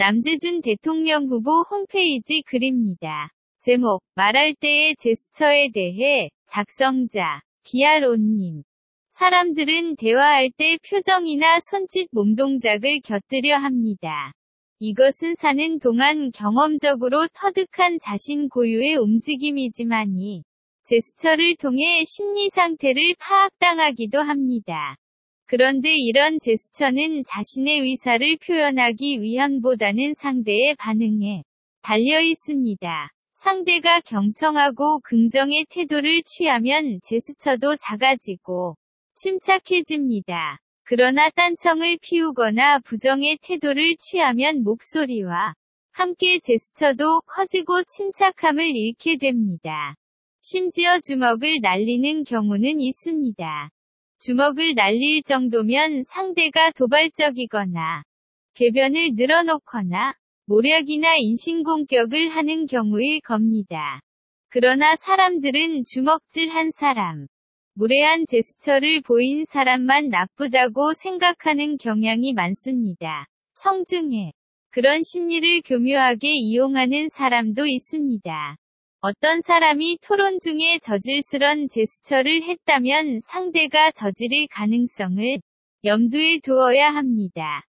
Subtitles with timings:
[0.00, 3.30] 남재준 대통령 후보 홈페이지 글입니다.
[3.58, 8.62] 제목, 말할 때의 제스처에 대해, 작성자, 기아론님.
[9.10, 14.30] 사람들은 대화할 때 표정이나 손짓 몸동작을 곁들여 합니다.
[14.78, 20.44] 이것은 사는 동안 경험적으로 터득한 자신 고유의 움직임이지만이,
[20.84, 24.96] 제스처를 통해 심리 상태를 파악당하기도 합니다.
[25.48, 31.42] 그런데 이런 제스처는 자신의 의사를 표현하기 위함보다는 상대의 반응에
[31.80, 33.08] 달려 있습니다.
[33.32, 38.76] 상대가 경청하고 긍정의 태도를 취하면 제스처도 작아지고
[39.14, 40.58] 침착해집니다.
[40.84, 45.54] 그러나 딴청을 피우거나 부정의 태도를 취하면 목소리와
[45.92, 49.94] 함께 제스처도 커지고 침착함을 잃게 됩니다.
[50.42, 53.70] 심지어 주먹을 날리는 경우는 있습니다.
[54.18, 58.02] 주먹을 날릴 정도면 상대가 도발적이거나
[58.54, 60.14] 궤변을 늘어놓거나
[60.46, 64.00] 모략이나 인신공격을 하는 경우일 겁니다.
[64.48, 67.26] 그러나 사람들은 주먹질 한 사람,
[67.74, 73.26] 무례한 제스처를 보인 사람만 나쁘다고 생각하는 경향이 많습니다.
[73.54, 74.32] 성중에
[74.70, 78.56] 그런 심리를 교묘하게 이용하는 사람도 있습니다.
[79.00, 85.38] 어떤 사람이 토론 중에 저질스런 제스처를 했다면 상대가 저지를 가능성을
[85.84, 87.67] 염두에 두어야 합니다.